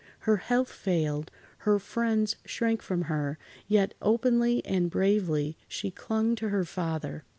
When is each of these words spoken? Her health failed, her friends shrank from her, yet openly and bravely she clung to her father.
Her 0.21 0.37
health 0.37 0.71
failed, 0.71 1.29
her 1.59 1.77
friends 1.77 2.35
shrank 2.43 2.81
from 2.81 3.03
her, 3.03 3.37
yet 3.67 3.93
openly 4.01 4.65
and 4.65 4.89
bravely 4.89 5.57
she 5.67 5.91
clung 5.91 6.33
to 6.37 6.49
her 6.49 6.65
father. 6.65 7.23